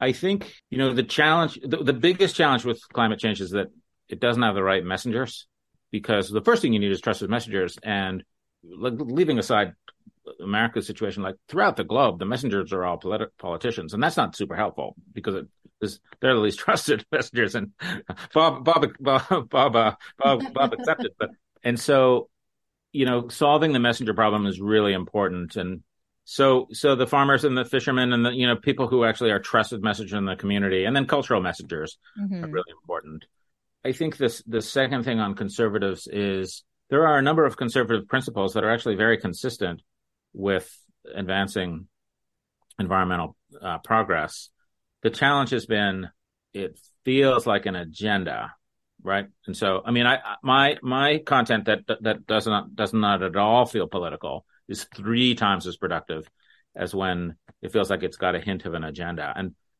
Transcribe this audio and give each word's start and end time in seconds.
I 0.00 0.12
think, 0.12 0.52
you 0.70 0.78
know, 0.78 0.92
the 0.92 1.02
challenge, 1.02 1.58
the, 1.62 1.78
the 1.78 1.92
biggest 1.92 2.36
challenge 2.36 2.64
with 2.64 2.80
climate 2.92 3.18
change 3.18 3.40
is 3.40 3.50
that 3.50 3.68
it 4.08 4.20
doesn't 4.20 4.42
have 4.42 4.54
the 4.54 4.62
right 4.62 4.84
messengers 4.84 5.46
because 5.90 6.28
the 6.28 6.42
first 6.42 6.62
thing 6.62 6.72
you 6.72 6.78
need 6.78 6.92
is 6.92 7.00
trusted 7.00 7.30
messengers. 7.30 7.78
And 7.82 8.22
like, 8.62 8.94
leaving 8.96 9.38
aside 9.38 9.72
America's 10.40 10.86
situation, 10.86 11.22
like 11.22 11.36
throughout 11.48 11.76
the 11.76 11.84
globe, 11.84 12.18
the 12.18 12.26
messengers 12.26 12.72
are 12.72 12.84
all 12.84 12.98
politi- 12.98 13.28
politicians, 13.38 13.94
and 13.94 14.02
that's 14.02 14.16
not 14.16 14.36
super 14.36 14.56
helpful 14.56 14.94
because 15.12 15.34
it 15.34 15.46
is 15.80 16.00
they're 16.20 16.34
the 16.34 16.40
least 16.40 16.58
trusted 16.60 17.04
messengers. 17.10 17.54
And 17.54 17.72
Bob, 18.34 18.64
Bob, 18.64 18.86
Bob, 19.00 19.48
Bob, 19.48 19.76
uh, 19.76 19.92
Bob, 20.18 20.52
Bob 20.52 20.72
accepted, 20.72 21.12
but 21.18 21.30
and 21.62 21.78
so 21.78 22.28
you 22.96 23.04
know, 23.04 23.28
solving 23.28 23.72
the 23.72 23.78
messenger 23.78 24.14
problem 24.14 24.46
is 24.46 24.58
really 24.58 24.94
important. 24.94 25.56
And 25.56 25.82
so, 26.28 26.66
so 26.72 26.96
the 26.96 27.06
farmers 27.06 27.44
and 27.44 27.56
the 27.56 27.64
fishermen 27.64 28.12
and 28.12 28.26
the 28.26 28.30
you 28.30 28.48
know 28.48 28.56
people 28.56 28.88
who 28.88 29.04
actually 29.04 29.30
are 29.30 29.38
trusted 29.38 29.80
messengers 29.80 30.12
in 30.12 30.24
the 30.24 30.34
community, 30.34 30.84
and 30.84 30.94
then 30.94 31.06
cultural 31.06 31.40
messengers 31.40 31.98
mm-hmm. 32.20 32.44
are 32.44 32.48
really 32.48 32.72
important. 32.82 33.24
I 33.84 33.92
think 33.92 34.16
this 34.16 34.42
the 34.44 34.60
second 34.60 35.04
thing 35.04 35.20
on 35.20 35.36
conservatives 35.36 36.08
is 36.08 36.64
there 36.90 37.06
are 37.06 37.16
a 37.16 37.22
number 37.22 37.46
of 37.46 37.56
conservative 37.56 38.08
principles 38.08 38.54
that 38.54 38.64
are 38.64 38.72
actually 38.72 38.96
very 38.96 39.18
consistent 39.18 39.82
with 40.34 40.68
advancing 41.14 41.86
environmental 42.80 43.36
uh, 43.62 43.78
progress. 43.78 44.50
The 45.04 45.10
challenge 45.10 45.50
has 45.50 45.66
been 45.66 46.08
it 46.52 46.76
feels 47.04 47.46
like 47.46 47.66
an 47.66 47.76
agenda, 47.76 48.52
right? 49.00 49.26
And 49.46 49.56
so, 49.56 49.80
I 49.84 49.92
mean, 49.92 50.06
I 50.06 50.18
my 50.42 50.76
my 50.82 51.18
content 51.18 51.66
that 51.66 51.86
that 52.00 52.26
does 52.26 52.48
not 52.48 52.74
does 52.74 52.92
not 52.92 53.22
at 53.22 53.36
all 53.36 53.64
feel 53.64 53.86
political 53.86 54.44
is 54.68 54.84
three 54.94 55.34
times 55.34 55.66
as 55.66 55.76
productive 55.76 56.28
as 56.74 56.94
when 56.94 57.36
it 57.62 57.72
feels 57.72 57.90
like 57.90 58.02
it's 58.02 58.16
got 58.16 58.34
a 58.34 58.40
hint 58.40 58.64
of 58.64 58.74
an 58.74 58.84
agenda. 58.84 59.32
And 59.34 59.54